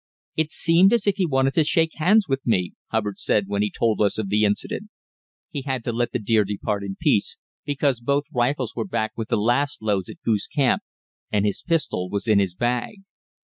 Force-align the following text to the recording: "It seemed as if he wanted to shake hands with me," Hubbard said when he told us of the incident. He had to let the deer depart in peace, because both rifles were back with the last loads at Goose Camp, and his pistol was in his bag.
"It 0.35 0.51
seemed 0.51 0.93
as 0.93 1.05
if 1.05 1.17
he 1.17 1.27
wanted 1.27 1.53
to 1.53 1.63
shake 1.63 1.91
hands 1.97 2.25
with 2.27 2.39
me," 2.43 2.73
Hubbard 2.87 3.19
said 3.19 3.43
when 3.45 3.61
he 3.61 3.69
told 3.69 4.01
us 4.01 4.17
of 4.17 4.29
the 4.29 4.45
incident. 4.45 4.89
He 5.51 5.61
had 5.61 5.83
to 5.83 5.91
let 5.93 6.11
the 6.11 6.17
deer 6.17 6.43
depart 6.43 6.83
in 6.83 6.97
peace, 6.99 7.37
because 7.65 7.99
both 7.99 8.23
rifles 8.33 8.75
were 8.75 8.87
back 8.87 9.11
with 9.15 9.27
the 9.29 9.37
last 9.37 9.79
loads 9.79 10.09
at 10.09 10.19
Goose 10.25 10.47
Camp, 10.47 10.81
and 11.31 11.45
his 11.45 11.61
pistol 11.61 12.09
was 12.09 12.27
in 12.27 12.39
his 12.39 12.55
bag. 12.55 13.03